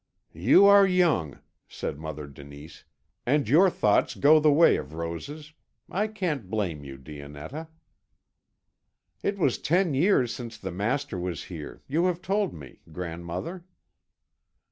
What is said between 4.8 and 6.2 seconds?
roses. I